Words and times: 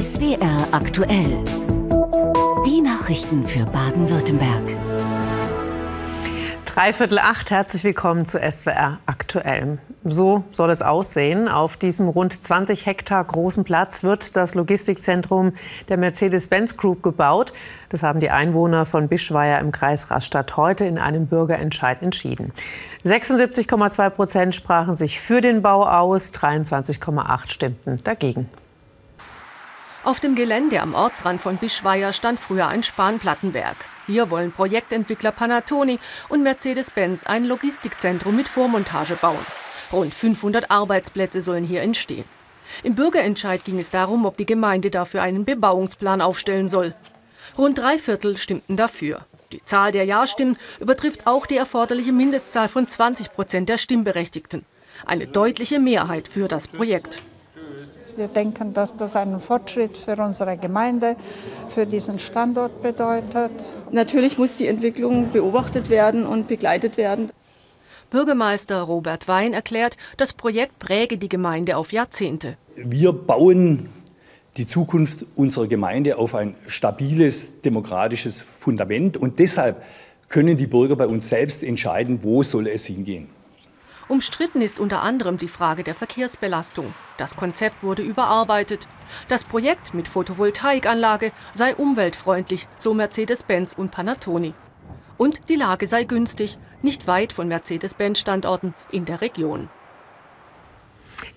SWR 0.00 0.66
aktuell. 0.72 1.44
Die 2.66 2.80
Nachrichten 2.80 3.44
für 3.44 3.64
Baden-Württemberg. 3.64 4.74
Dreiviertel 6.64 7.20
acht, 7.20 7.52
herzlich 7.52 7.84
willkommen 7.84 8.26
zu 8.26 8.38
SWR 8.40 8.98
aktuell. 9.06 9.78
So 10.04 10.42
soll 10.50 10.70
es 10.70 10.82
aussehen. 10.82 11.46
Auf 11.46 11.76
diesem 11.76 12.08
rund 12.08 12.32
20 12.42 12.86
Hektar 12.86 13.22
großen 13.22 13.62
Platz 13.62 14.02
wird 14.02 14.34
das 14.34 14.56
Logistikzentrum 14.56 15.52
der 15.88 15.96
Mercedes-Benz 15.96 16.76
Group 16.76 17.04
gebaut. 17.04 17.52
Das 17.88 18.02
haben 18.02 18.18
die 18.18 18.30
Einwohner 18.30 18.86
von 18.86 19.06
Bischweier 19.06 19.60
im 19.60 19.70
Kreis 19.70 20.10
Rastatt 20.10 20.56
heute 20.56 20.86
in 20.86 20.98
einem 20.98 21.28
Bürgerentscheid 21.28 22.02
entschieden. 22.02 22.52
76,2 23.04 24.10
Prozent 24.10 24.54
sprachen 24.56 24.96
sich 24.96 25.20
für 25.20 25.40
den 25.40 25.62
Bau 25.62 25.86
aus, 25.86 26.32
23,8 26.32 27.48
stimmten 27.48 28.02
dagegen. 28.02 28.50
Auf 30.04 30.20
dem 30.20 30.34
Gelände 30.34 30.82
am 30.82 30.92
Ortsrand 30.92 31.40
von 31.40 31.56
Bischweier 31.56 32.12
stand 32.12 32.38
früher 32.38 32.68
ein 32.68 32.82
Spanplattenwerk. 32.82 33.76
Hier 34.06 34.30
wollen 34.30 34.52
Projektentwickler 34.52 35.32
Panatoni 35.32 35.98
und 36.28 36.42
Mercedes-Benz 36.42 37.24
ein 37.24 37.46
Logistikzentrum 37.46 38.36
mit 38.36 38.46
Vormontage 38.46 39.16
bauen. 39.16 39.38
Rund 39.90 40.12
500 40.12 40.70
Arbeitsplätze 40.70 41.40
sollen 41.40 41.64
hier 41.64 41.80
entstehen. 41.80 42.26
Im 42.82 42.94
Bürgerentscheid 42.94 43.64
ging 43.64 43.78
es 43.78 43.90
darum, 43.90 44.26
ob 44.26 44.36
die 44.36 44.44
Gemeinde 44.44 44.90
dafür 44.90 45.22
einen 45.22 45.46
Bebauungsplan 45.46 46.20
aufstellen 46.20 46.68
soll. 46.68 46.94
Rund 47.56 47.78
drei 47.78 47.96
Viertel 47.96 48.36
stimmten 48.36 48.76
dafür. 48.76 49.24
Die 49.52 49.64
Zahl 49.64 49.90
der 49.90 50.04
Ja-Stimmen 50.04 50.58
übertrifft 50.80 51.26
auch 51.26 51.46
die 51.46 51.56
erforderliche 51.56 52.12
Mindestzahl 52.12 52.68
von 52.68 52.86
20 52.86 53.32
Prozent 53.32 53.70
der 53.70 53.78
Stimmberechtigten. 53.78 54.66
Eine 55.06 55.26
deutliche 55.26 55.78
Mehrheit 55.78 56.28
für 56.28 56.46
das 56.46 56.68
Projekt. 56.68 57.22
Wir 58.16 58.28
denken, 58.28 58.74
dass 58.74 58.96
das 58.96 59.16
einen 59.16 59.40
Fortschritt 59.40 59.96
für 59.96 60.16
unsere 60.16 60.56
Gemeinde, 60.56 61.16
für 61.68 61.86
diesen 61.86 62.18
Standort 62.18 62.82
bedeutet. 62.82 63.52
Natürlich 63.90 64.38
muss 64.38 64.56
die 64.56 64.66
Entwicklung 64.66 65.32
beobachtet 65.32 65.90
werden 65.90 66.26
und 66.26 66.48
begleitet 66.48 66.96
werden. 66.96 67.30
Bürgermeister 68.10 68.82
Robert 68.82 69.26
Wein 69.26 69.54
erklärt, 69.54 69.96
das 70.16 70.32
Projekt 70.32 70.78
präge 70.78 71.18
die 71.18 71.28
Gemeinde 71.28 71.76
auf 71.76 71.92
Jahrzehnte. 71.92 72.56
Wir 72.76 73.12
bauen 73.12 73.88
die 74.56 74.66
Zukunft 74.66 75.26
unserer 75.34 75.66
Gemeinde 75.66 76.16
auf 76.18 76.34
ein 76.34 76.54
stabiles 76.68 77.60
demokratisches 77.62 78.44
Fundament 78.60 79.16
und 79.16 79.38
deshalb 79.38 79.82
können 80.28 80.56
die 80.56 80.66
Bürger 80.66 80.96
bei 80.96 81.06
uns 81.06 81.28
selbst 81.28 81.62
entscheiden, 81.64 82.20
wo 82.22 82.42
soll 82.42 82.68
es 82.68 82.86
hingehen. 82.86 83.28
Umstritten 84.08 84.60
ist 84.60 84.80
unter 84.80 85.02
anderem 85.02 85.38
die 85.38 85.48
Frage 85.48 85.82
der 85.82 85.94
Verkehrsbelastung. 85.94 86.92
Das 87.16 87.36
Konzept 87.36 87.82
wurde 87.82 88.02
überarbeitet. 88.02 88.86
Das 89.28 89.44
Projekt 89.44 89.94
mit 89.94 90.08
Photovoltaikanlage 90.08 91.32
sei 91.54 91.74
umweltfreundlich, 91.74 92.68
so 92.76 92.92
Mercedes-Benz 92.92 93.72
und 93.72 93.90
Panatoni. 93.90 94.52
Und 95.16 95.48
die 95.48 95.56
Lage 95.56 95.86
sei 95.86 96.04
günstig, 96.04 96.58
nicht 96.82 97.06
weit 97.06 97.32
von 97.32 97.48
Mercedes-Benz-Standorten 97.48 98.74
in 98.90 99.06
der 99.06 99.20
Region. 99.20 99.70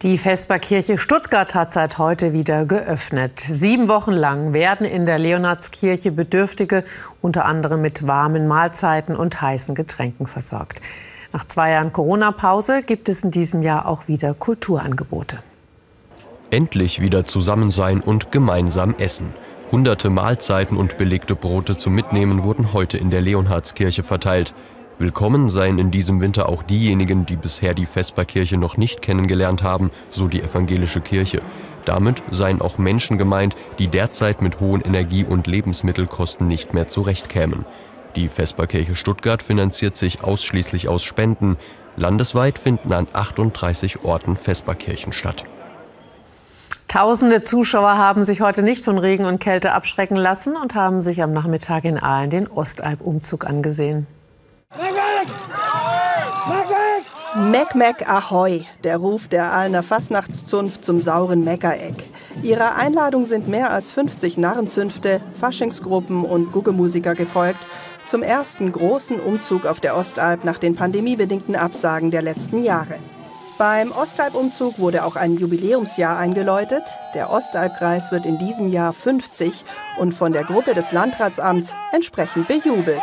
Die 0.01 0.17
Vesperkirche 0.17 0.97
Stuttgart 0.97 1.55
hat 1.55 1.71
seit 1.71 1.97
heute 1.97 2.33
wieder 2.33 2.65
geöffnet. 2.65 3.39
Sieben 3.39 3.87
Wochen 3.87 4.11
lang 4.11 4.51
werden 4.51 4.85
in 4.85 5.05
der 5.05 5.17
Leonardskirche 5.17 6.11
Bedürftige 6.11 6.83
unter 7.21 7.45
anderem 7.45 7.81
mit 7.81 8.05
warmen 8.05 8.47
Mahlzeiten 8.47 9.15
und 9.15 9.41
heißen 9.41 9.73
Getränken 9.73 10.27
versorgt. 10.27 10.81
Nach 11.33 11.45
zwei 11.45 11.71
Jahren 11.71 11.91
Corona-Pause 11.91 12.83
gibt 12.83 13.09
es 13.09 13.23
in 13.23 13.31
diesem 13.31 13.61
Jahr 13.61 13.85
auch 13.87 14.07
wieder 14.07 14.33
Kulturangebote. 14.33 15.39
Endlich 16.49 17.01
wieder 17.01 17.25
zusammen 17.25 17.71
sein 17.71 17.99
und 17.99 18.31
gemeinsam 18.31 18.95
essen. 18.97 19.33
Hunderte 19.71 20.09
Mahlzeiten 20.09 20.77
und 20.77 20.97
belegte 20.97 21.35
Brote 21.35 21.77
zum 21.77 21.93
Mitnehmen 21.93 22.45
wurden 22.45 22.71
heute 22.71 22.97
in 22.97 23.09
der 23.09 23.19
Leonhardskirche 23.19 24.03
verteilt. 24.03 24.53
Willkommen 24.97 25.49
seien 25.49 25.77
in 25.77 25.91
diesem 25.91 26.21
Winter 26.21 26.47
auch 26.47 26.63
diejenigen, 26.63 27.25
die 27.25 27.35
bisher 27.35 27.73
die 27.73 27.85
Vesperkirche 27.85 28.57
noch 28.57 28.77
nicht 28.77 29.01
kennengelernt 29.01 29.61
haben, 29.61 29.91
so 30.09 30.29
die 30.29 30.41
evangelische 30.41 31.01
Kirche. 31.01 31.41
Damit 31.83 32.23
seien 32.31 32.61
auch 32.61 32.77
Menschen 32.77 33.17
gemeint, 33.17 33.55
die 33.77 33.89
derzeit 33.89 34.41
mit 34.41 34.61
hohen 34.61 34.81
Energie- 34.81 35.25
und 35.25 35.47
Lebensmittelkosten 35.47 36.47
nicht 36.47 36.73
mehr 36.73 36.87
zurechtkämen. 36.87 37.65
Die 38.17 38.29
Vesperkirche 38.29 38.95
Stuttgart 38.95 39.43
finanziert 39.43 39.95
sich 39.95 40.23
ausschließlich 40.23 40.87
aus 40.87 41.03
Spenden. 41.03 41.55
Landesweit 41.97 42.57
finden 42.57 42.91
an 42.91 43.05
38 43.13 44.03
Orten 44.05 44.37
Vesperkirchen 44.37 45.13
statt. 45.13 45.45
Tausende 46.87 47.43
Zuschauer 47.43 47.95
haben 47.95 48.23
sich 48.23 48.41
heute 48.41 48.63
nicht 48.63 48.83
von 48.83 48.97
Regen 48.97 49.25
und 49.25 49.37
Kälte 49.37 49.71
abschrecken 49.71 50.17
lassen 50.17 50.55
und 50.55 50.73
haben 50.73 51.03
sich 51.03 51.21
am 51.21 51.31
Nachmittag 51.31 51.85
in 51.85 51.99
Aalen 51.99 52.31
den 52.31 52.47
Ostalb-Umzug 52.47 53.45
angesehen. 53.45 54.07
Meck 57.35 57.75
Meck 57.75 58.09
Ahoi, 58.09 58.61
der 58.83 58.97
Ruf 58.97 59.27
der 59.27 59.53
Aalener 59.53 59.83
Fasnachtszunft 59.83 60.83
zum 60.83 60.99
sauren 60.99 61.43
Meckereck. 61.43 62.09
Ihrer 62.41 62.77
Einladung 62.77 63.27
sind 63.27 63.47
mehr 63.47 63.69
als 63.69 63.91
50 63.91 64.39
Narrenzünfte, 64.39 65.21
Faschingsgruppen 65.39 66.23
und 66.23 66.51
Guggemusiker 66.51 67.13
gefolgt 67.13 67.59
zum 68.07 68.23
ersten 68.23 68.71
großen 68.71 69.19
Umzug 69.19 69.65
auf 69.65 69.79
der 69.79 69.95
Ostalb 69.95 70.43
nach 70.43 70.57
den 70.57 70.75
pandemiebedingten 70.75 71.55
Absagen 71.55 72.11
der 72.11 72.21
letzten 72.21 72.63
Jahre. 72.63 72.99
Beim 73.57 73.91
Ostalb-Umzug 73.91 74.77
wurde 74.77 75.03
auch 75.03 75.15
ein 75.15 75.35
Jubiläumsjahr 75.35 76.17
eingeläutet. 76.17 76.83
Der 77.15 77.31
Ostalbkreis 77.31 78.11
wird 78.11 78.25
in 78.25 78.37
diesem 78.37 78.69
Jahr 78.69 78.93
50 78.93 79.65
und 79.97 80.13
von 80.13 80.31
der 80.31 80.43
Gruppe 80.43 80.75
des 80.75 80.91
Landratsamts 80.91 81.75
entsprechend 81.91 82.47
bejubelt. 82.47 83.01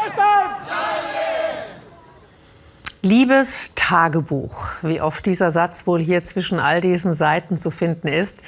Liebes 3.04 3.72
Tagebuch, 3.74 4.56
wie 4.80 5.02
oft 5.02 5.26
dieser 5.26 5.50
Satz 5.50 5.86
wohl 5.86 6.00
hier 6.00 6.22
zwischen 6.22 6.58
all 6.58 6.80
diesen 6.80 7.12
Seiten 7.12 7.58
zu 7.58 7.70
finden 7.70 8.08
ist, 8.08 8.42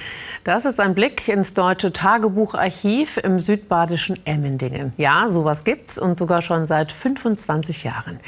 das 0.45 0.65
ist 0.65 0.81
ein 0.81 0.95
Blick 0.95 1.29
ins 1.29 1.53
deutsche 1.53 1.93
Tagebucharchiv 1.93 3.19
im 3.19 3.39
südbadischen 3.39 4.19
Emmendingen. 4.25 4.95
Ja, 4.97 5.29
sowas 5.29 5.65
gibt's 5.65 5.99
und 5.99 6.17
sogar 6.17 6.41
schon 6.41 6.65
seit 6.65 6.91
25 6.91 7.85
Jahren. 7.85 8.19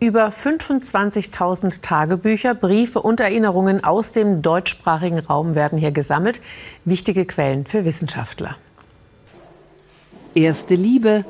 Über 0.00 0.28
25.000 0.28 1.82
Tagebücher, 1.82 2.54
Briefe 2.54 3.02
und 3.02 3.20
Erinnerungen 3.20 3.84
aus 3.84 4.10
dem 4.10 4.40
deutschsprachigen 4.40 5.18
Raum 5.18 5.54
werden 5.54 5.78
hier 5.78 5.92
gesammelt. 5.92 6.40
Wichtige 6.86 7.26
Quellen 7.26 7.66
für 7.66 7.84
Wissenschaftler. 7.84 8.56
Erste 10.34 10.76
Liebe, 10.76 11.26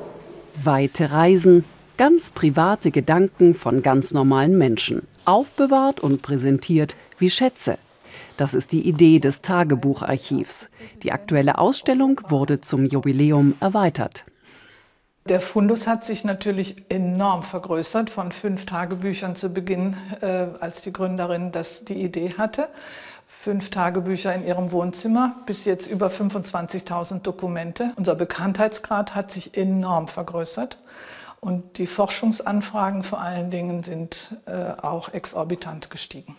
weite 0.63 1.11
Reisen, 1.11 1.65
Ganz 1.97 2.29
private 2.31 2.91
Gedanken 2.91 3.53
von 3.53 3.81
ganz 3.81 4.11
normalen 4.11 4.57
Menschen, 4.57 5.07
aufbewahrt 5.23 6.01
und 6.01 6.21
präsentiert 6.21 6.97
wie 7.17 7.29
Schätze. 7.29 7.77
Das 8.35 8.53
ist 8.53 8.73
die 8.73 8.85
Idee 8.85 9.19
des 9.19 9.39
Tagebucharchivs. 9.39 10.69
Die 11.03 11.13
aktuelle 11.13 11.57
Ausstellung 11.57 12.19
wurde 12.27 12.59
zum 12.59 12.85
Jubiläum 12.85 13.55
erweitert. 13.61 14.25
Der 15.29 15.39
Fundus 15.39 15.87
hat 15.87 16.03
sich 16.03 16.25
natürlich 16.25 16.83
enorm 16.89 17.43
vergrößert 17.43 18.09
von 18.09 18.33
fünf 18.33 18.65
Tagebüchern 18.65 19.37
zu 19.37 19.49
Beginn, 19.49 19.95
äh, 20.19 20.47
als 20.59 20.81
die 20.81 20.91
Gründerin 20.91 21.53
das 21.53 21.85
die 21.85 22.03
Idee 22.03 22.35
hatte. 22.37 22.67
Fünf 23.25 23.69
Tagebücher 23.69 24.35
in 24.35 24.45
ihrem 24.45 24.71
Wohnzimmer, 24.71 25.37
bis 25.45 25.63
jetzt 25.63 25.87
über 25.87 26.09
25.000 26.09 27.21
Dokumente. 27.21 27.93
Unser 27.95 28.15
Bekanntheitsgrad 28.15 29.15
hat 29.15 29.31
sich 29.31 29.55
enorm 29.57 30.09
vergrößert. 30.09 30.77
Und 31.39 31.77
die 31.77 31.87
Forschungsanfragen 31.87 33.03
vor 33.03 33.21
allen 33.21 33.51
Dingen 33.51 33.83
sind 33.83 34.35
äh, 34.45 34.73
auch 34.81 35.13
exorbitant 35.13 35.89
gestiegen. 35.89 36.35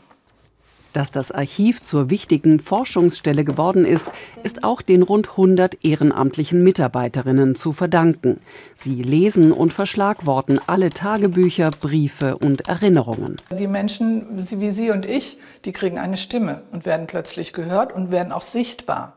Dass 0.97 1.11
das 1.11 1.31
Archiv 1.31 1.83
zur 1.83 2.09
wichtigen 2.09 2.59
Forschungsstelle 2.59 3.45
geworden 3.45 3.85
ist, 3.85 4.11
ist 4.43 4.65
auch 4.65 4.81
den 4.81 5.03
rund 5.03 5.29
100 5.29 5.85
ehrenamtlichen 5.85 6.65
Mitarbeiterinnen 6.65 7.55
zu 7.55 7.75
verdanken. 7.75 8.41
Sie 8.75 9.03
lesen 9.03 9.53
und 9.53 9.75
verschlagworten 9.75 10.59
alle 10.67 10.89
Tagebücher, 10.89 11.71
Briefe 11.71 12.39
und 12.39 12.67
Erinnerungen. 12.67 13.37
Die 13.51 13.67
Menschen 13.67 14.27
wie 14.39 14.71
Sie 14.71 14.91
und 14.91 15.05
ich, 15.05 15.37
die 15.67 15.73
kriegen 15.73 15.99
eine 15.99 16.17
Stimme 16.17 16.63
und 16.73 16.87
werden 16.87 17.07
plötzlich 17.07 17.53
gehört 17.53 17.93
und 17.93 18.11
werden 18.11 18.33
auch 18.33 18.41
sichtbar. 18.41 19.16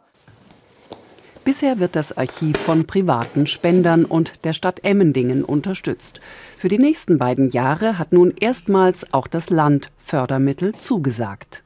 Bisher 1.46 1.80
wird 1.80 1.96
das 1.96 2.16
Archiv 2.18 2.58
von 2.58 2.86
privaten 2.86 3.48
Spendern 3.48 4.06
und 4.06 4.46
der 4.46 4.54
Stadt 4.54 4.84
Emmendingen 4.84 5.44
unterstützt. 5.44 6.20
Für 6.58 6.68
die 6.68 6.78
nächsten 6.78 7.18
beiden 7.18 7.50
Jahre 7.50 7.98
hat 7.98 8.12
nun 8.12 8.34
erstmals 8.40 9.14
auch 9.14 9.28
das 9.28 9.50
Land 9.50 9.90
Fördermittel 9.98 10.76
zugesagt. 10.76 11.64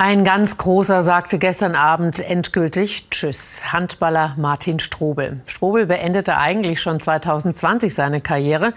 Ein 0.00 0.22
ganz 0.22 0.58
großer 0.58 1.02
sagte 1.02 1.40
gestern 1.40 1.74
Abend 1.74 2.20
endgültig 2.20 3.08
Tschüss. 3.10 3.72
Handballer 3.72 4.34
Martin 4.36 4.78
Strobel. 4.78 5.40
Strobel 5.46 5.86
beendete 5.86 6.36
eigentlich 6.36 6.80
schon 6.80 7.00
2020 7.00 7.92
seine 7.92 8.20
Karriere. 8.20 8.74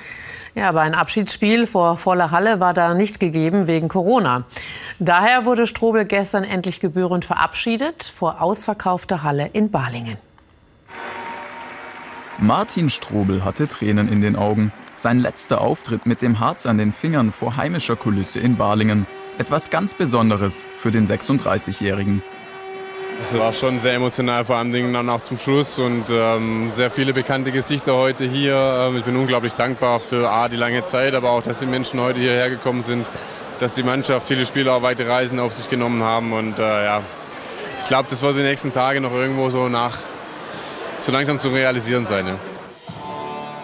Ja, 0.55 0.69
aber 0.69 0.81
ein 0.81 0.95
Abschiedsspiel 0.95 1.67
vor 1.67 1.97
voller 1.97 2.31
Halle 2.31 2.59
war 2.59 2.73
da 2.73 2.95
nicht 2.95 3.19
gegeben 3.19 3.67
wegen 3.67 3.87
Corona. 3.87 4.45
Daher 4.97 5.45
wurde 5.45 5.67
Strobel 5.67 6.05
gestern 6.05 6.43
endlich 6.43 6.79
gebührend 6.79 7.23
verabschiedet 7.23 8.03
vor 8.03 8.41
ausverkaufter 8.41 9.21
Halle 9.21 9.47
in 9.53 9.69
Balingen. 9.69 10.17
Martin 12.39 12.89
Strobel 12.89 13.45
hatte 13.45 13.67
Tränen 13.67 14.11
in 14.11 14.21
den 14.21 14.35
Augen. 14.35 14.73
Sein 14.95 15.19
letzter 15.19 15.61
Auftritt 15.61 16.07
mit 16.07 16.23
dem 16.23 16.39
Harz 16.39 16.65
an 16.65 16.79
den 16.79 16.91
Fingern 16.91 17.31
vor 17.31 17.57
heimischer 17.57 17.95
Kulisse 17.95 18.39
in 18.39 18.57
Balingen. 18.57 19.05
Etwas 19.37 19.69
ganz 19.69 19.93
Besonderes 19.93 20.65
für 20.77 20.91
den 20.91 21.05
36-Jährigen. 21.05 22.21
Es 23.21 23.37
war 23.37 23.53
schon 23.53 23.79
sehr 23.79 23.93
emotional, 23.93 24.45
vor 24.45 24.57
allem 24.57 24.93
dann 24.93 25.09
auch 25.09 25.21
zum 25.21 25.37
Schluss 25.37 25.77
und 25.77 26.05
ähm, 26.09 26.71
sehr 26.71 26.89
viele 26.89 27.13
bekannte 27.13 27.51
Gesichter 27.51 27.93
heute 27.93 28.23
hier. 28.23 28.55
Ähm, 28.55 28.97
ich 28.97 29.03
bin 29.03 29.15
unglaublich 29.15 29.53
dankbar 29.53 29.99
für 29.99 30.29
A, 30.29 30.49
die 30.49 30.57
lange 30.57 30.85
Zeit, 30.85 31.13
aber 31.13 31.29
auch, 31.29 31.43
dass 31.43 31.59
die 31.59 31.67
Menschen 31.67 31.99
heute 31.99 32.19
hierher 32.19 32.49
gekommen 32.49 32.81
sind, 32.81 33.07
dass 33.59 33.75
die 33.75 33.83
Mannschaft, 33.83 34.27
viele 34.27 34.45
Spieler 34.45 34.73
auch 34.73 34.81
weite 34.81 35.07
Reisen 35.07 35.39
auf 35.39 35.53
sich 35.53 35.69
genommen 35.69 36.01
haben 36.01 36.33
und 36.33 36.57
äh, 36.57 36.85
ja, 36.85 37.01
ich 37.77 37.85
glaube, 37.85 38.09
das 38.09 38.23
wird 38.23 38.37
die 38.37 38.43
nächsten 38.43 38.71
Tage 38.71 39.01
noch 39.01 39.13
irgendwo 39.13 39.49
so 39.49 39.69
nach, 39.69 39.97
so 40.99 41.11
langsam 41.11 41.39
zu 41.39 41.49
realisieren 41.49 42.07
sein. 42.07 42.25
Ja. 42.27 42.50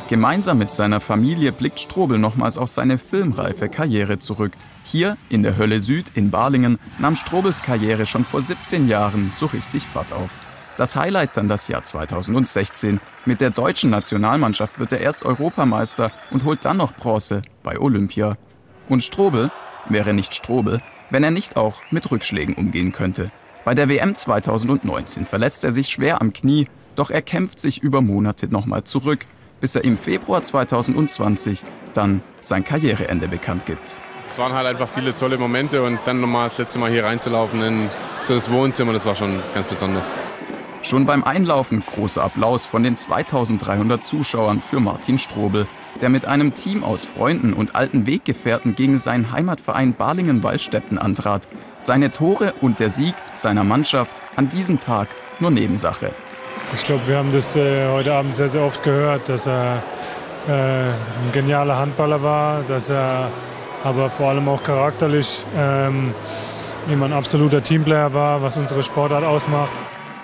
Gemeinsam 0.08 0.58
mit 0.58 0.72
seiner 0.72 1.02
Familie 1.02 1.52
blickt 1.52 1.82
Strobel 1.82 2.18
nochmals 2.18 2.58
auf 2.58 2.70
seine 2.70 2.98
filmreife 2.98 3.68
Karriere 3.68 4.20
zurück. 4.20 4.54
Hier 4.86 5.18
in 5.28 5.44
der 5.44 5.58
Hölle 5.58 5.82
Süd 5.82 6.12
in 6.16 6.32
Balingen 6.32 6.80
nahm 6.98 7.18
Strobels 7.18 7.62
Karriere 7.62 8.06
schon 8.06 8.24
vor 8.24 8.42
17 8.42 8.88
Jahren 8.88 9.32
so 9.32 9.48
richtig 9.48 9.86
Fahrt 9.86 10.14
auf. 10.14 10.32
Das 10.78 10.96
Highlight 10.96 11.36
dann 11.36 11.50
das 11.50 11.68
Jahr 11.68 11.84
2016. 11.84 13.02
Mit 13.26 13.42
der 13.42 13.50
deutschen 13.50 13.90
Nationalmannschaft 13.90 14.80
wird 14.80 14.94
er 14.94 15.02
erst 15.02 15.26
Europameister 15.26 16.14
und 16.32 16.46
holt 16.46 16.64
dann 16.64 16.78
noch 16.78 16.94
Bronze 16.94 17.42
bei 17.62 17.78
Olympia. 17.78 18.38
Und 18.88 19.04
Strobel 19.04 19.52
wäre 19.90 20.14
nicht 20.14 20.34
Strobel, 20.34 20.82
wenn 21.10 21.26
er 21.26 21.32
nicht 21.32 21.58
auch 21.58 21.82
mit 21.92 22.10
Rückschlägen 22.10 22.56
umgehen 22.56 22.94
könnte. 22.94 23.30
Bei 23.66 23.76
der 23.76 23.90
WM 23.90 24.16
2019 24.16 25.26
verletzt 25.26 25.66
er 25.66 25.72
sich 25.72 25.90
schwer 25.90 26.22
am 26.22 26.32
Knie, 26.32 26.70
doch 26.96 27.12
er 27.12 27.22
kämpft 27.22 27.60
sich 27.60 27.84
über 27.84 28.02
Monate 28.02 28.48
nochmal 28.48 28.86
zurück, 28.86 29.26
bis 29.60 29.76
er 29.76 29.84
im 29.84 29.98
Februar 29.98 30.44
2020 30.44 31.64
dann 31.94 32.22
sein 32.42 32.64
Karriereende 32.64 33.28
bekannt 33.28 33.66
gibt. 33.66 33.98
Es 34.26 34.38
waren 34.38 34.54
halt 34.54 34.68
einfach 34.68 34.90
viele 34.90 35.16
tolle 35.16 35.38
Momente 35.38 35.82
und 35.84 36.00
dann 36.06 36.20
nochmal 36.20 36.50
das 36.50 36.58
letzte 36.58 36.80
Mal 36.80 36.92
hier 36.92 37.06
reinzulaufen 37.06 37.62
in 37.64 37.90
so 38.22 38.34
das 38.34 38.52
Wohnzimmer, 38.52 38.94
das 38.94 39.06
war 39.06 39.16
schon 39.16 39.42
ganz 39.54 39.68
besonders. 39.68 40.12
Schon 40.84 41.06
beim 41.06 41.24
Einlaufen 41.24 41.84
großer 41.86 42.24
Applaus 42.24 42.66
von 42.66 42.84
den 42.84 42.96
2300 42.96 44.04
Zuschauern 44.04 44.62
für 44.62 44.80
Martin 44.80 45.18
Strobel, 45.18 45.66
der 46.02 46.10
mit 46.10 46.26
einem 46.26 46.54
Team 46.54 46.84
aus 46.84 47.04
Freunden 47.04 47.54
und 47.54 47.76
alten 47.76 48.06
Weggefährten 48.06 48.76
gegen 48.76 48.98
seinen 48.98 49.32
Heimatverein 49.32 49.94
Balingen-Wallstätten 49.94 50.98
antrat. 50.98 51.48
Seine 51.80 52.12
Tore 52.12 52.54
und 52.62 52.80
der 52.80 52.90
Sieg 52.90 53.16
seiner 53.34 53.64
Mannschaft 53.64 54.22
an 54.36 54.50
diesem 54.50 54.78
Tag 54.80 55.10
nur 55.40 55.52
Nebensache. 55.52 56.14
Ich 56.74 56.84
glaube, 56.84 57.08
wir 57.08 57.18
haben 57.18 57.32
das 57.32 57.56
äh, 57.56 57.88
heute 57.88 58.14
Abend 58.14 58.36
sehr, 58.36 58.50
sehr 58.50 58.62
oft 58.62 58.84
gehört, 58.84 59.30
dass 59.30 59.48
er 59.48 59.82
äh, 60.48 60.52
ein 60.52 61.32
genialer 61.32 61.78
Handballer 61.78 62.22
war, 62.22 62.62
dass 62.64 62.90
er 62.90 63.32
aber 63.84 64.10
vor 64.10 64.30
allem 64.30 64.50
auch 64.50 64.62
charakterlich 64.64 65.46
ähm, 65.56 66.14
immer 66.92 67.06
ein 67.06 67.14
absoluter 67.14 67.64
Teamplayer 67.64 68.14
war, 68.14 68.42
was 68.42 68.58
unsere 68.58 68.84
Sportart 68.84 69.24
ausmacht. 69.24 69.76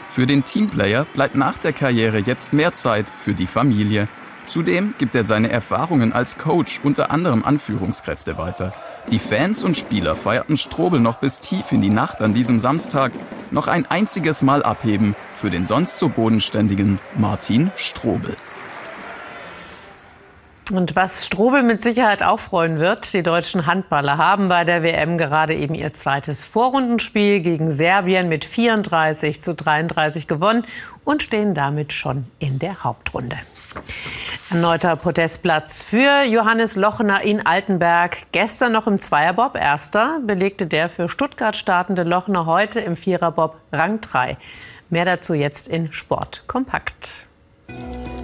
Für 0.09 0.25
den 0.25 0.43
Teamplayer 0.43 1.05
bleibt 1.05 1.35
nach 1.35 1.57
der 1.57 1.73
Karriere 1.73 2.19
jetzt 2.19 2.51
mehr 2.51 2.73
Zeit 2.73 3.09
für 3.09 3.33
die 3.33 3.47
Familie. 3.47 4.07
Zudem 4.45 4.93
gibt 4.97 5.15
er 5.15 5.23
seine 5.23 5.49
Erfahrungen 5.49 6.11
als 6.11 6.37
Coach 6.37 6.81
unter 6.83 7.09
anderem 7.09 7.45
an 7.45 7.57
Führungskräfte 7.57 8.37
weiter. 8.37 8.73
Die 9.09 9.19
Fans 9.19 9.63
und 9.63 9.77
Spieler 9.77 10.15
feierten 10.15 10.57
Strobel 10.57 10.99
noch 10.99 11.15
bis 11.15 11.39
tief 11.39 11.71
in 11.71 11.81
die 11.81 11.89
Nacht 11.89 12.21
an 12.21 12.33
diesem 12.33 12.59
Samstag. 12.59 13.13
Noch 13.53 13.67
ein 13.67 13.85
einziges 13.85 14.41
Mal 14.41 14.63
abheben 14.63 15.15
für 15.35 15.51
den 15.51 15.63
sonst 15.63 15.99
so 15.99 16.09
bodenständigen 16.09 16.99
Martin 17.15 17.71
Strobel. 17.75 18.35
Und 20.71 20.95
was 20.95 21.27
Strobel 21.27 21.61
mit 21.61 21.79
Sicherheit 21.79 22.23
auch 22.23 22.39
freuen 22.39 22.79
wird, 22.79 23.13
die 23.13 23.21
deutschen 23.21 23.67
Handballer 23.67 24.17
haben 24.17 24.49
bei 24.49 24.63
der 24.63 24.81
WM 24.81 25.19
gerade 25.19 25.53
eben 25.53 25.75
ihr 25.75 25.93
zweites 25.93 26.43
Vorrundenspiel 26.43 27.41
gegen 27.41 27.71
Serbien 27.71 28.27
mit 28.27 28.43
34 28.43 29.39
zu 29.39 29.53
33 29.53 30.27
gewonnen 30.27 30.65
und 31.03 31.21
stehen 31.21 31.53
damit 31.53 31.93
schon 31.93 32.25
in 32.39 32.57
der 32.57 32.83
Hauptrunde. 32.83 33.37
Erneuter 34.49 34.95
Podestplatz 34.95 35.83
für 35.83 36.23
Johannes 36.23 36.75
Lochner 36.75 37.21
in 37.21 37.45
Altenberg. 37.45 38.17
Gestern 38.31 38.73
noch 38.73 38.87
im 38.87 38.99
Zweierbob 38.99 39.55
erster, 39.55 40.19
belegte 40.21 40.67
der 40.67 40.89
für 40.89 41.09
Stuttgart 41.09 41.55
startende 41.55 42.03
Lochner 42.03 42.45
heute 42.45 42.79
im 42.79 42.95
Viererbob 42.95 43.55
Rang 43.71 44.01
3. 44.01 44.37
Mehr 44.89 45.05
dazu 45.05 45.33
jetzt 45.33 45.67
in 45.67 45.91
Sport 45.91 46.43
kompakt. 46.47 47.27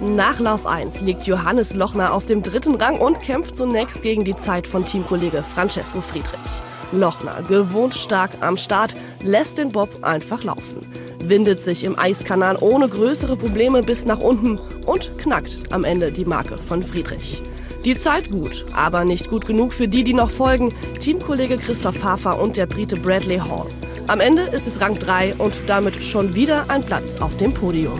Nach 0.00 0.38
Lauf 0.38 0.66
1 0.66 1.00
liegt 1.00 1.26
Johannes 1.26 1.74
Lochner 1.74 2.14
auf 2.14 2.26
dem 2.26 2.42
dritten 2.42 2.76
Rang 2.76 2.98
und 2.98 3.20
kämpft 3.20 3.56
zunächst 3.56 4.00
gegen 4.02 4.24
die 4.24 4.36
Zeit 4.36 4.66
von 4.66 4.86
Teamkollege 4.86 5.42
Francesco 5.42 6.00
Friedrich. 6.00 6.69
Lochner, 6.92 7.42
gewohnt 7.48 7.94
stark 7.94 8.30
am 8.40 8.56
Start, 8.56 8.96
lässt 9.22 9.58
den 9.58 9.72
Bob 9.72 10.02
einfach 10.02 10.44
laufen, 10.44 10.86
windet 11.22 11.62
sich 11.62 11.84
im 11.84 11.98
Eiskanal 11.98 12.56
ohne 12.60 12.88
größere 12.88 13.36
Probleme 13.36 13.82
bis 13.82 14.04
nach 14.04 14.20
unten 14.20 14.58
und 14.86 15.16
knackt 15.18 15.62
am 15.70 15.84
Ende 15.84 16.12
die 16.12 16.24
Marke 16.24 16.58
von 16.58 16.82
Friedrich. 16.82 17.42
Die 17.84 17.96
Zeit 17.96 18.30
gut, 18.30 18.66
aber 18.74 19.04
nicht 19.04 19.30
gut 19.30 19.46
genug 19.46 19.72
für 19.72 19.88
die, 19.88 20.04
die 20.04 20.12
noch 20.12 20.30
folgen, 20.30 20.74
Teamkollege 20.98 21.56
Christoph 21.56 22.04
Hafer 22.04 22.40
und 22.40 22.56
der 22.56 22.66
Brite 22.66 22.96
Bradley 22.96 23.38
Hall. 23.38 23.68
Am 24.06 24.20
Ende 24.20 24.42
ist 24.42 24.66
es 24.66 24.80
Rang 24.80 24.98
3 24.98 25.36
und 25.36 25.62
damit 25.66 26.04
schon 26.04 26.34
wieder 26.34 26.68
ein 26.68 26.82
Platz 26.82 27.16
auf 27.20 27.36
dem 27.38 27.54
Podium. 27.54 27.98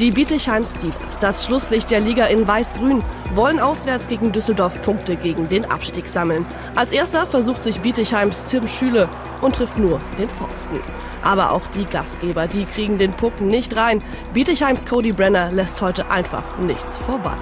Die 0.00 0.10
Bietigheim 0.10 0.64
Steelers, 0.64 1.18
das 1.18 1.44
Schlusslicht 1.44 1.90
der 1.90 2.00
Liga 2.00 2.24
in 2.24 2.48
Weiß-Grün, 2.48 3.02
wollen 3.34 3.60
auswärts 3.60 4.08
gegen 4.08 4.32
Düsseldorf 4.32 4.80
Punkte 4.80 5.14
gegen 5.14 5.50
den 5.50 5.70
Abstieg 5.70 6.08
sammeln. 6.08 6.46
Als 6.74 6.92
erster 6.92 7.26
versucht 7.26 7.62
sich 7.62 7.80
Bietigheims 7.80 8.46
Tim 8.46 8.66
Schüle 8.66 9.10
und 9.42 9.56
trifft 9.56 9.76
nur 9.76 10.00
den 10.16 10.30
Pfosten. 10.30 10.80
Aber 11.20 11.50
auch 11.52 11.66
die 11.66 11.84
Gastgeber, 11.84 12.46
die 12.46 12.64
kriegen 12.64 12.96
den 12.96 13.12
Puck 13.12 13.42
nicht 13.42 13.76
rein. 13.76 14.02
Bietigheims 14.32 14.86
Cody 14.86 15.12
Brenner 15.12 15.52
lässt 15.52 15.82
heute 15.82 16.10
einfach 16.10 16.56
nichts 16.56 16.96
vorbei. 16.96 17.36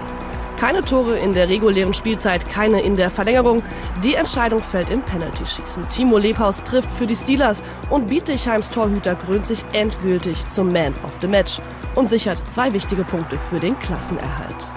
Keine 0.59 0.83
Tore 0.83 1.17
in 1.17 1.35
der 1.35 1.49
regulären 1.49 1.95
Spielzeit, 1.95 2.49
keine 2.49 2.81
in 2.81 2.97
der 2.97 3.11
Verlängerung. 3.11 3.63
Die 4.03 4.15
Entscheidung 4.15 4.61
fällt 4.61 4.91
im 4.91 5.03
Penalty-Schießen. 5.03 5.89
Timo 5.89 6.19
Lebhaus 6.19 6.65
trifft 6.65 6.91
für 6.91 7.07
die 7.07 7.15
Steelers 7.15 7.63
und 7.91 8.09
Bietigheims 8.09 8.69
Torhüter 8.69 9.15
krönt 9.15 9.47
sich 9.47 9.65
endgültig 9.73 10.49
zum 10.49 10.73
Man 10.73 10.95
of 11.05 11.17
the 11.21 11.29
Match 11.29 11.61
und 11.95 12.09
sichert 12.11 12.51
zwei 12.51 12.73
wichtige 12.73 13.05
Punkte 13.05 13.39
für 13.39 13.61
den 13.61 13.79
Klassenerhalt. 13.79 14.73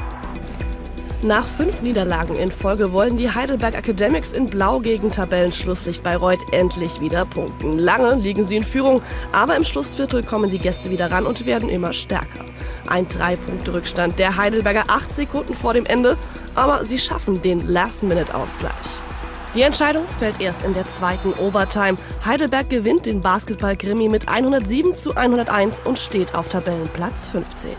Nach 1.24 1.46
fünf 1.46 1.84
Niederlagen 1.84 2.36
in 2.36 2.52
Folge 2.52 2.94
wollen 2.94 3.16
die 3.16 3.30
Heidelberg 3.30 3.76
Academics 3.76 4.34
in 4.34 4.48
Blau 4.48 4.80
gegen 4.80 5.12
Tabellenschlusslicht 5.12 6.02
Bayreuth 6.02 6.52
endlich 6.52 7.00
wieder 7.00 7.26
punkten. 7.26 7.78
Lange 7.78 8.16
liegen 8.16 8.44
sie 8.44 8.56
in 8.56 8.64
Führung, 8.64 9.04
aber 9.32 9.56
im 9.56 9.64
Schlussviertel 9.64 10.24
kommen 10.24 10.50
die 10.50 10.58
Gäste 10.58 10.90
wieder 10.90 11.12
ran 11.12 11.28
und 11.28 11.46
werden 11.46 11.70
immer 11.70 11.94
stärker. 11.94 12.44
Ein 12.88 13.08
Drei-Punkte-Rückstand 13.08 14.18
der 14.18 14.36
Heidelberger 14.36 14.86
acht 14.88 15.14
Sekunden 15.14 15.54
vor 15.54 15.76
dem 15.76 15.86
Ende, 15.86 16.18
aber 16.56 16.86
sie 16.86 16.98
schaffen 16.98 17.40
den 17.44 17.68
Last-Minute-Ausgleich. 17.68 18.74
Die 19.54 19.62
Entscheidung 19.62 20.08
fällt 20.18 20.42
erst 20.42 20.64
in 20.64 20.74
der 20.74 20.88
zweiten 20.88 21.34
Overtime. 21.34 22.00
Heidelberg 22.26 22.68
gewinnt 22.72 23.06
den 23.06 23.22
Basketball-Grimmi 23.22 24.10
mit 24.10 24.28
107 24.28 24.96
zu 24.96 25.16
101 25.16 25.82
und 25.82 26.00
steht 26.00 26.34
auf 26.34 26.50
Tabellenplatz 26.50 27.30
15. 27.30 27.76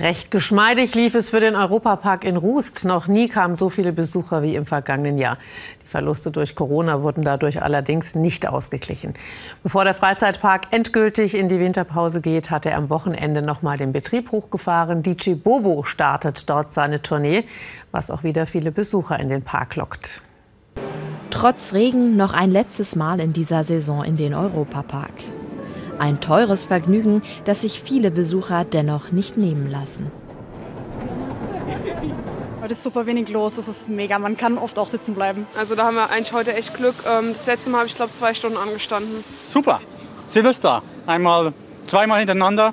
Recht 0.00 0.30
geschmeidig 0.30 0.94
lief 0.94 1.14
es 1.14 1.28
für 1.28 1.40
den 1.40 1.54
Europapark 1.54 2.24
in 2.24 2.38
Rust. 2.38 2.86
Noch 2.86 3.06
nie 3.06 3.28
kamen 3.28 3.56
so 3.56 3.68
viele 3.68 3.92
Besucher 3.92 4.42
wie 4.42 4.56
im 4.56 4.64
vergangenen 4.64 5.18
Jahr. 5.18 5.36
Die 5.84 5.88
Verluste 5.88 6.30
durch 6.30 6.54
Corona 6.54 7.02
wurden 7.02 7.22
dadurch 7.22 7.60
allerdings 7.60 8.14
nicht 8.14 8.48
ausgeglichen. 8.48 9.12
Bevor 9.62 9.84
der 9.84 9.92
Freizeitpark 9.92 10.68
endgültig 10.70 11.34
in 11.34 11.50
die 11.50 11.60
Winterpause 11.60 12.22
geht, 12.22 12.50
hat 12.50 12.64
er 12.64 12.78
am 12.78 12.88
Wochenende 12.88 13.42
noch 13.42 13.60
mal 13.60 13.76
den 13.76 13.92
Betrieb 13.92 14.32
hochgefahren. 14.32 15.02
DJ 15.02 15.34
Bobo 15.34 15.82
startet 15.84 16.48
dort 16.48 16.72
seine 16.72 17.02
Tournee, 17.02 17.44
was 17.90 18.10
auch 18.10 18.22
wieder 18.22 18.46
viele 18.46 18.72
Besucher 18.72 19.20
in 19.20 19.28
den 19.28 19.42
Park 19.42 19.76
lockt. 19.76 20.22
Trotz 21.30 21.74
Regen 21.74 22.16
noch 22.16 22.32
ein 22.32 22.50
letztes 22.50 22.96
Mal 22.96 23.20
in 23.20 23.34
dieser 23.34 23.64
Saison 23.64 24.02
in 24.02 24.16
den 24.16 24.32
Europapark. 24.32 25.12
Ein 26.00 26.18
teures 26.22 26.64
Vergnügen, 26.64 27.20
das 27.44 27.60
sich 27.60 27.82
viele 27.82 28.10
Besucher 28.10 28.64
dennoch 28.64 29.12
nicht 29.12 29.36
nehmen 29.36 29.70
lassen. 29.70 30.10
Heute 32.62 32.72
ist 32.72 32.82
super 32.82 33.04
wenig 33.04 33.28
los, 33.28 33.56
das 33.56 33.68
ist 33.68 33.90
mega. 33.90 34.18
Man 34.18 34.38
kann 34.38 34.56
oft 34.56 34.78
auch 34.78 34.88
sitzen 34.88 35.14
bleiben. 35.14 35.46
Also 35.58 35.74
da 35.74 35.84
haben 35.84 35.96
wir 35.96 36.08
eigentlich 36.08 36.32
heute 36.32 36.54
echt 36.54 36.72
Glück. 36.72 36.94
Ähm, 37.06 37.34
das 37.34 37.44
letzte 37.44 37.68
Mal 37.68 37.78
habe 37.80 37.88
ich 37.88 37.96
glaube 37.96 38.14
zwei 38.14 38.32
Stunden 38.32 38.56
angestanden. 38.56 39.22
Super. 39.46 39.82
Silvester. 40.26 40.82
Einmal, 41.04 41.52
zweimal 41.86 42.20
hintereinander. 42.20 42.72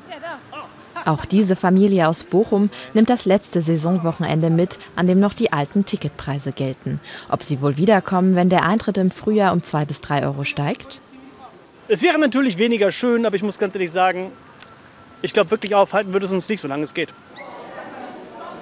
Auch 1.03 1.25
diese 1.25 1.57
Familie 1.57 2.07
aus 2.07 2.23
Bochum 2.23 2.69
nimmt 2.93 3.09
das 3.09 3.25
letzte 3.25 3.61
Saisonwochenende 3.61 4.49
mit, 4.49 4.79
an 4.95 5.05
dem 5.07 5.19
noch 5.19 5.33
die 5.33 5.51
alten 5.51 5.85
Ticketpreise 5.85 6.53
gelten. 6.53 7.01
Ob 7.27 7.43
sie 7.43 7.61
wohl 7.61 7.75
wiederkommen, 7.75 8.35
wenn 8.35 8.47
der 8.47 8.63
Eintritt 8.63 8.97
im 8.97 9.11
Frühjahr 9.11 9.51
um 9.51 9.63
zwei 9.63 9.83
bis 9.83 9.99
drei 9.99 10.25
Euro 10.25 10.45
steigt? 10.45 11.01
Es 11.89 12.01
wäre 12.01 12.19
natürlich 12.19 12.57
weniger 12.57 12.91
schön, 12.91 13.25
aber 13.25 13.35
ich 13.35 13.43
muss 13.43 13.57
ganz 13.57 13.73
ehrlich 13.73 13.91
sagen, 13.91 14.31
ich 15.21 15.33
glaube, 15.33 15.51
wirklich 15.51 15.73
aufhalten 15.73 16.11
würde 16.13 16.25
es 16.25 16.31
uns 16.31 16.49
nicht, 16.49 16.59
solange 16.59 16.83
es 16.83 16.93
geht. 16.93 17.13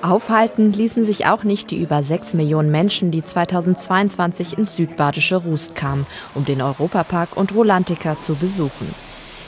Aufhalten 0.02 0.72
ließen 0.72 1.04
sich 1.04 1.26
auch 1.26 1.44
nicht 1.44 1.72
die 1.72 1.82
über 1.82 2.04
6 2.04 2.36
Millionen 2.36 2.70
Menschen, 2.70 3.10
die 3.10 3.24
2022 3.24 4.58
ins 4.58 4.76
südbadische 4.76 5.38
Rust 5.38 5.76
kamen, 5.76 6.06
um 6.36 6.46
den 6.46 6.62
Europapark 6.62 7.36
und 7.36 7.56
Rolantica 7.56 8.20
zu 8.20 8.36
besuchen. 8.36 8.94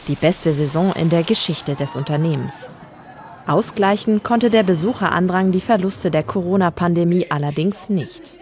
Die 0.08 0.16
beste 0.16 0.54
Saison 0.54 0.94
in 0.94 1.10
der 1.10 1.24
Geschichte 1.24 1.76
des 1.76 1.96
Unternehmens. 1.96 2.70
Ausgleichen 3.46 4.24
konnte 4.24 4.50
der 4.50 4.64
Besucherandrang 4.64 5.52
die 5.52 5.62
Verluste 5.62 6.10
der 6.10 6.24
Corona-Pandemie 6.24 7.28
allerdings 7.30 7.90
nicht. 7.90 8.36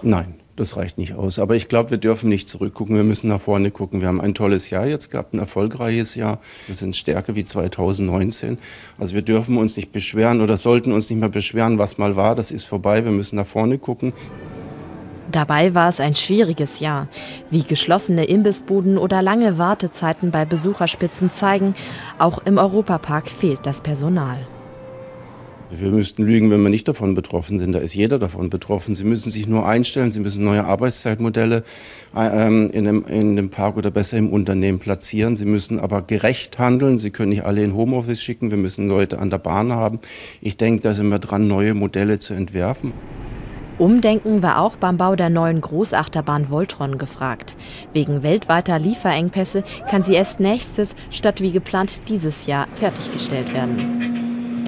Nein, 0.00 0.34
das 0.58 0.76
reicht 0.76 0.98
nicht 0.98 1.14
aus. 1.14 1.38
Aber 1.38 1.56
ich 1.56 1.68
glaube, 1.68 1.90
wir 1.90 1.98
dürfen 1.98 2.28
nicht 2.28 2.48
zurückgucken. 2.48 2.96
Wir 2.96 3.04
müssen 3.04 3.28
nach 3.28 3.40
vorne 3.40 3.70
gucken. 3.70 4.00
Wir 4.00 4.08
haben 4.08 4.20
ein 4.20 4.34
tolles 4.34 4.70
Jahr 4.70 4.86
jetzt 4.86 5.10
gehabt, 5.10 5.34
ein 5.34 5.38
erfolgreiches 5.38 6.14
Jahr. 6.14 6.40
Wir 6.66 6.74
sind 6.74 6.96
stärker 6.96 7.34
wie 7.36 7.44
2019. 7.44 8.58
Also 8.98 9.14
wir 9.14 9.22
dürfen 9.22 9.56
uns 9.56 9.76
nicht 9.76 9.92
beschweren 9.92 10.40
oder 10.40 10.56
sollten 10.56 10.92
uns 10.92 11.08
nicht 11.10 11.20
mehr 11.20 11.28
beschweren, 11.28 11.78
was 11.78 11.98
mal 11.98 12.16
war. 12.16 12.34
Das 12.34 12.50
ist 12.50 12.64
vorbei. 12.64 13.04
Wir 13.04 13.12
müssen 13.12 13.36
nach 13.36 13.46
vorne 13.46 13.78
gucken. 13.78 14.12
Dabei 15.30 15.74
war 15.74 15.90
es 15.90 16.00
ein 16.00 16.14
schwieriges 16.14 16.80
Jahr. 16.80 17.08
Wie 17.50 17.62
geschlossene 17.62 18.24
Imbissbuden 18.24 18.96
oder 18.96 19.20
lange 19.20 19.58
Wartezeiten 19.58 20.30
bei 20.30 20.44
Besucherspitzen 20.44 21.30
zeigen, 21.30 21.74
auch 22.18 22.38
im 22.46 22.56
Europapark 22.56 23.28
fehlt 23.28 23.60
das 23.64 23.82
Personal. 23.82 24.38
Wir 25.70 25.90
müssten 25.90 26.24
lügen, 26.24 26.50
wenn 26.50 26.62
wir 26.62 26.70
nicht 26.70 26.88
davon 26.88 27.14
betroffen 27.14 27.58
sind. 27.58 27.72
Da 27.72 27.78
ist 27.78 27.94
jeder 27.94 28.18
davon 28.18 28.48
betroffen. 28.48 28.94
Sie 28.94 29.04
müssen 29.04 29.30
sich 29.30 29.46
nur 29.46 29.66
einstellen, 29.66 30.10
Sie 30.10 30.20
müssen 30.20 30.42
neue 30.42 30.64
Arbeitszeitmodelle 30.64 31.62
ähm, 32.16 32.70
in, 32.70 32.84
dem, 32.84 33.04
in 33.06 33.36
dem 33.36 33.50
Park 33.50 33.76
oder 33.76 33.90
besser 33.90 34.16
im 34.16 34.30
Unternehmen 34.30 34.78
platzieren. 34.78 35.36
Sie 35.36 35.44
müssen 35.44 35.78
aber 35.78 36.00
gerecht 36.00 36.58
handeln. 36.58 36.98
Sie 36.98 37.10
können 37.10 37.30
nicht 37.30 37.44
alle 37.44 37.62
in 37.62 37.74
Homeoffice 37.74 38.22
schicken. 38.22 38.50
Wir 38.50 38.56
müssen 38.56 38.88
Leute 38.88 39.18
an 39.18 39.28
der 39.28 39.38
Bahn 39.38 39.72
haben. 39.72 39.98
Ich 40.40 40.56
denke, 40.56 40.80
da 40.80 40.94
sind 40.94 41.08
wir 41.10 41.18
dran, 41.18 41.46
neue 41.46 41.74
Modelle 41.74 42.18
zu 42.18 42.32
entwerfen. 42.32 42.94
Umdenken 43.78 44.42
war 44.42 44.60
auch 44.60 44.76
beim 44.76 44.96
Bau 44.96 45.14
der 45.14 45.30
neuen 45.30 45.60
Großachterbahn 45.60 46.50
Voltron 46.50 46.98
gefragt. 46.98 47.56
Wegen 47.92 48.24
weltweiter 48.24 48.78
Lieferengpässe 48.78 49.62
kann 49.88 50.02
sie 50.02 50.14
erst 50.14 50.40
nächstes 50.40 50.96
statt 51.10 51.40
wie 51.40 51.52
geplant 51.52 52.00
dieses 52.08 52.46
Jahr 52.46 52.66
fertiggestellt 52.74 53.54
werden. 53.54 54.17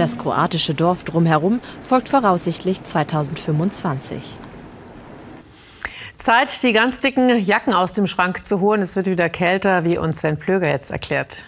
Das 0.00 0.16
kroatische 0.16 0.73
Dorf 0.73 1.04
drumherum 1.04 1.61
folgt 1.83 2.09
voraussichtlich 2.09 2.83
2025. 2.83 4.35
Zeit, 6.16 6.62
die 6.62 6.73
ganz 6.73 7.02
dicken 7.02 7.38
Jacken 7.38 7.75
aus 7.75 7.92
dem 7.92 8.07
Schrank 8.07 8.47
zu 8.47 8.61
holen. 8.61 8.80
Es 8.80 8.97
wird 8.97 9.09
wieder 9.09 9.28
kälter, 9.28 9.85
wie 9.85 9.99
uns 9.99 10.21
Sven 10.21 10.38
Plöger 10.38 10.71
jetzt 10.71 10.90
erklärt. 10.90 11.42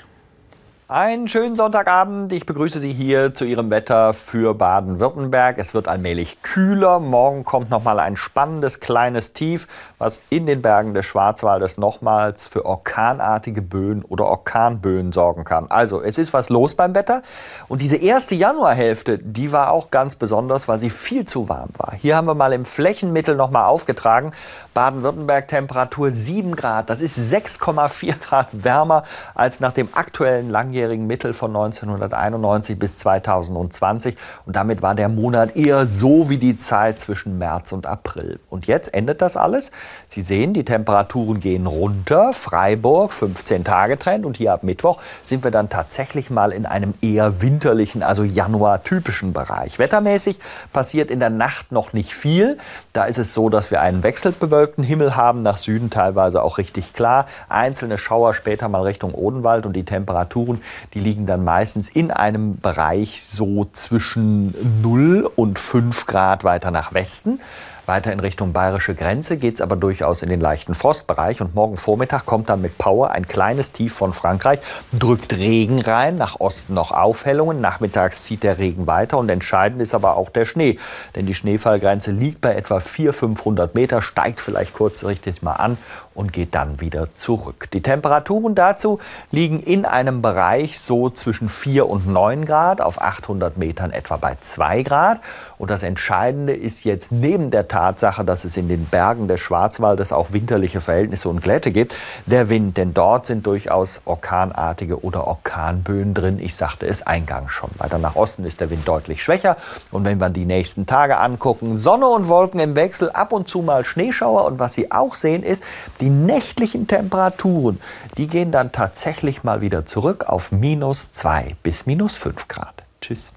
Einen 0.92 1.26
schönen 1.26 1.56
Sonntagabend. 1.56 2.34
Ich 2.34 2.44
begrüße 2.44 2.78
Sie 2.78 2.92
hier 2.92 3.32
zu 3.32 3.46
Ihrem 3.46 3.70
Wetter 3.70 4.12
für 4.12 4.52
Baden-Württemberg. 4.52 5.56
Es 5.56 5.72
wird 5.72 5.88
allmählich 5.88 6.42
kühler. 6.42 7.00
Morgen 7.00 7.46
kommt 7.46 7.70
noch 7.70 7.82
mal 7.82 7.98
ein 7.98 8.18
spannendes 8.18 8.78
kleines 8.78 9.32
Tief, 9.32 9.68
was 9.96 10.20
in 10.28 10.44
den 10.44 10.60
Bergen 10.60 10.92
des 10.92 11.06
Schwarzwaldes 11.06 11.78
nochmals 11.78 12.46
für 12.46 12.66
orkanartige 12.66 13.62
Böen 13.62 14.04
oder 14.04 14.26
Orkanböen 14.26 15.12
sorgen 15.12 15.44
kann. 15.44 15.70
Also, 15.70 16.02
es 16.02 16.18
ist 16.18 16.34
was 16.34 16.50
los 16.50 16.74
beim 16.74 16.94
Wetter. 16.94 17.22
Und 17.68 17.80
diese 17.80 17.96
erste 17.96 18.34
Januarhälfte, 18.34 19.16
die 19.18 19.50
war 19.50 19.70
auch 19.70 19.90
ganz 19.90 20.14
besonders, 20.14 20.68
weil 20.68 20.76
sie 20.76 20.90
viel 20.90 21.24
zu 21.24 21.48
warm 21.48 21.70
war. 21.78 21.94
Hier 21.98 22.16
haben 22.16 22.26
wir 22.26 22.34
mal 22.34 22.52
im 22.52 22.66
Flächenmittel 22.66 23.34
noch 23.34 23.50
mal 23.50 23.64
aufgetragen. 23.64 24.32
Baden-Württemberg 24.74 25.48
Temperatur 25.48 26.10
7 26.10 26.56
Grad. 26.56 26.88
Das 26.88 27.00
ist 27.00 27.18
6,4 27.18 28.14
Grad 28.18 28.64
wärmer 28.64 29.02
als 29.34 29.60
nach 29.60 29.72
dem 29.72 29.88
aktuellen 29.92 30.48
langjährigen 30.48 31.06
Mittel 31.06 31.34
von 31.34 31.50
1991 31.50 32.78
bis 32.78 32.98
2020. 32.98 34.16
Und 34.46 34.56
damit 34.56 34.80
war 34.80 34.94
der 34.94 35.10
Monat 35.10 35.56
eher 35.56 35.84
so 35.86 36.30
wie 36.30 36.38
die 36.38 36.56
Zeit 36.56 37.00
zwischen 37.00 37.36
März 37.36 37.72
und 37.72 37.86
April. 37.86 38.40
Und 38.48 38.66
jetzt 38.66 38.94
endet 38.94 39.20
das 39.20 39.36
alles. 39.36 39.72
Sie 40.08 40.22
sehen, 40.22 40.54
die 40.54 40.64
Temperaturen 40.64 41.40
gehen 41.40 41.66
runter. 41.66 42.32
Freiburg 42.32 43.12
15 43.12 43.64
Tage 43.64 43.98
Trend. 43.98 44.24
Und 44.24 44.38
hier 44.38 44.54
ab 44.54 44.62
Mittwoch 44.62 45.00
sind 45.22 45.44
wir 45.44 45.50
dann 45.50 45.68
tatsächlich 45.68 46.30
mal 46.30 46.50
in 46.50 46.64
einem 46.64 46.94
eher 47.02 47.42
winterlichen, 47.42 48.02
also 48.02 48.24
Januar-typischen 48.24 49.34
Bereich. 49.34 49.78
Wettermäßig 49.78 50.38
passiert 50.72 51.10
in 51.10 51.18
der 51.18 51.30
Nacht 51.30 51.72
noch 51.72 51.92
nicht 51.92 52.14
viel. 52.14 52.56
Da 52.94 53.04
ist 53.04 53.18
es 53.18 53.34
so, 53.34 53.50
dass 53.50 53.70
wir 53.70 53.82
einen 53.82 54.02
Wechselbewölkung 54.02 54.61
bewölkten 54.62 54.84
Himmel 54.84 55.16
haben, 55.16 55.42
nach 55.42 55.58
Süden 55.58 55.90
teilweise 55.90 56.40
auch 56.40 56.56
richtig 56.58 56.92
klar. 56.92 57.26
Einzelne 57.48 57.98
Schauer 57.98 58.32
später 58.32 58.68
mal 58.68 58.82
Richtung 58.82 59.12
Odenwald 59.12 59.66
und 59.66 59.72
die 59.72 59.84
Temperaturen, 59.84 60.62
die 60.94 61.00
liegen 61.00 61.26
dann 61.26 61.42
meistens 61.42 61.88
in 61.88 62.12
einem 62.12 62.60
Bereich 62.60 63.24
so 63.24 63.66
zwischen 63.72 64.54
0 64.82 65.28
und 65.34 65.58
5 65.58 66.06
Grad 66.06 66.44
weiter 66.44 66.70
nach 66.70 66.94
Westen. 66.94 67.40
Weiter 67.86 68.12
in 68.12 68.20
Richtung 68.20 68.52
bayerische 68.52 68.94
Grenze 68.94 69.36
geht 69.36 69.54
es 69.54 69.60
aber 69.60 69.74
durchaus 69.74 70.22
in 70.22 70.28
den 70.28 70.40
leichten 70.40 70.74
Frostbereich. 70.74 71.40
Und 71.40 71.54
morgen 71.54 71.76
Vormittag 71.76 72.26
kommt 72.26 72.48
dann 72.48 72.62
mit 72.62 72.78
Power 72.78 73.10
ein 73.10 73.26
kleines 73.26 73.72
Tief 73.72 73.92
von 73.92 74.12
Frankreich, 74.12 74.60
drückt 74.92 75.32
Regen 75.32 75.80
rein, 75.80 76.16
nach 76.16 76.38
Osten 76.38 76.74
noch 76.74 76.92
Aufhellungen. 76.92 77.60
Nachmittags 77.60 78.24
zieht 78.24 78.44
der 78.44 78.58
Regen 78.58 78.86
weiter 78.86 79.18
und 79.18 79.28
entscheidend 79.28 79.82
ist 79.82 79.94
aber 79.94 80.16
auch 80.16 80.30
der 80.30 80.46
Schnee. 80.46 80.78
Denn 81.16 81.26
die 81.26 81.34
Schneefallgrenze 81.34 82.12
liegt 82.12 82.40
bei 82.40 82.54
etwa 82.54 82.78
400, 82.80 83.12
500 83.16 83.74
Meter, 83.74 84.00
steigt 84.00 84.40
vielleicht 84.40 84.74
kurzfristig 84.74 85.42
mal 85.42 85.54
an 85.54 85.76
und 86.14 86.32
geht 86.32 86.54
dann 86.54 86.80
wieder 86.80 87.14
zurück. 87.14 87.68
Die 87.72 87.82
Temperaturen 87.82 88.54
dazu 88.54 88.98
liegen 89.30 89.60
in 89.60 89.84
einem 89.84 90.22
Bereich 90.22 90.80
so 90.80 91.10
zwischen 91.10 91.48
4 91.48 91.88
und 91.88 92.06
9 92.06 92.44
Grad, 92.44 92.80
auf 92.80 93.00
800 93.00 93.56
Metern 93.56 93.90
etwa 93.90 94.16
bei 94.16 94.36
2 94.40 94.82
Grad. 94.82 95.20
Und 95.58 95.70
das 95.70 95.82
Entscheidende 95.82 96.54
ist 96.54 96.84
jetzt 96.84 97.12
neben 97.12 97.50
der 97.50 97.68
Tatsache, 97.68 98.24
dass 98.24 98.44
es 98.44 98.56
in 98.56 98.68
den 98.68 98.84
Bergen 98.86 99.28
des 99.28 99.40
Schwarzwaldes 99.40 100.12
auch 100.12 100.32
winterliche 100.32 100.80
Verhältnisse 100.80 101.28
und 101.28 101.40
Glätte 101.40 101.70
gibt, 101.70 101.94
der 102.26 102.48
Wind. 102.48 102.76
Denn 102.76 102.94
dort 102.94 103.26
sind 103.26 103.46
durchaus 103.46 104.00
orkanartige 104.04 105.04
oder 105.04 105.26
Orkanböen 105.26 106.14
drin. 106.14 106.40
Ich 106.40 106.56
sagte 106.56 106.86
es 106.86 107.06
eingangs 107.06 107.52
schon. 107.52 107.70
Weiter 107.78 107.98
nach 107.98 108.16
Osten 108.16 108.44
ist 108.44 108.60
der 108.60 108.70
Wind 108.70 108.88
deutlich 108.88 109.22
schwächer. 109.22 109.56
Und 109.92 110.04
wenn 110.04 110.18
wir 110.18 110.30
die 110.30 110.46
nächsten 110.46 110.86
Tage 110.86 111.18
angucken, 111.18 111.76
Sonne 111.76 112.08
und 112.08 112.28
Wolken 112.28 112.58
im 112.58 112.74
Wechsel, 112.74 113.10
ab 113.10 113.32
und 113.32 113.46
zu 113.46 113.62
mal 113.62 113.84
Schneeschauer. 113.84 114.44
Und 114.46 114.58
was 114.58 114.74
Sie 114.74 114.90
auch 114.90 115.14
sehen 115.14 115.42
ist, 115.42 115.62
die 116.02 116.10
nächtlichen 116.10 116.88
Temperaturen, 116.88 117.80
die 118.18 118.26
gehen 118.26 118.50
dann 118.50 118.72
tatsächlich 118.72 119.44
mal 119.44 119.60
wieder 119.60 119.86
zurück 119.86 120.24
auf 120.26 120.50
minus 120.50 121.12
2 121.12 121.54
bis 121.62 121.86
minus 121.86 122.16
5 122.16 122.48
Grad. 122.48 122.82
Tschüss. 123.00 123.32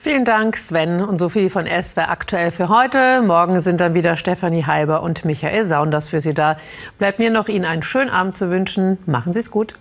Vielen 0.00 0.24
Dank, 0.24 0.56
Sven 0.56 1.02
und 1.02 1.18
Sophie 1.18 1.50
von 1.50 1.66
SWR 1.66 2.10
aktuell 2.10 2.52
für 2.52 2.68
heute. 2.68 3.22
Morgen 3.22 3.60
sind 3.60 3.80
dann 3.80 3.94
wieder 3.94 4.16
Stefanie 4.16 4.64
Halber 4.64 5.02
und 5.02 5.24
Michael 5.24 5.64
Saunders 5.64 6.08
für 6.08 6.20
Sie 6.20 6.32
da. 6.32 6.56
Bleibt 6.98 7.18
mir 7.18 7.30
noch 7.30 7.48
Ihnen 7.48 7.64
einen 7.64 7.82
schönen 7.82 8.10
Abend 8.10 8.36
zu 8.36 8.48
wünschen. 8.48 8.98
Machen 9.04 9.34
Sie 9.34 9.40
es 9.40 9.50
gut. 9.50 9.74